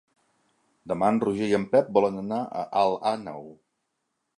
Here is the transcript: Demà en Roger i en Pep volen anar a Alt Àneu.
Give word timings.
Demà 0.93 1.11
en 1.15 1.21
Roger 1.25 1.51
i 1.53 1.55
en 1.59 1.69
Pep 1.75 1.95
volen 2.01 2.21
anar 2.25 2.43
a 2.51 2.67
Alt 2.87 3.09
Àneu. 3.15 3.51